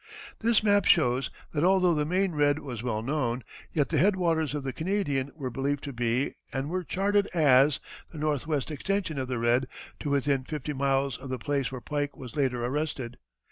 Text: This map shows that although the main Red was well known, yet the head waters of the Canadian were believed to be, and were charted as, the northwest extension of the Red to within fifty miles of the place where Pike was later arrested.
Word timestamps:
This 0.39 0.63
map 0.63 0.85
shows 0.85 1.29
that 1.51 1.63
although 1.63 1.93
the 1.93 2.07
main 2.07 2.31
Red 2.31 2.57
was 2.57 2.81
well 2.81 3.03
known, 3.03 3.43
yet 3.71 3.89
the 3.89 3.99
head 3.99 4.15
waters 4.15 4.55
of 4.55 4.63
the 4.63 4.73
Canadian 4.73 5.29
were 5.35 5.51
believed 5.51 5.83
to 5.83 5.93
be, 5.93 6.33
and 6.51 6.71
were 6.71 6.83
charted 6.83 7.27
as, 7.35 7.79
the 8.11 8.17
northwest 8.17 8.71
extension 8.71 9.19
of 9.19 9.27
the 9.27 9.37
Red 9.37 9.67
to 9.99 10.09
within 10.09 10.43
fifty 10.43 10.73
miles 10.73 11.19
of 11.19 11.29
the 11.29 11.37
place 11.37 11.71
where 11.71 11.81
Pike 11.81 12.17
was 12.17 12.35
later 12.35 12.65
arrested. 12.65 13.19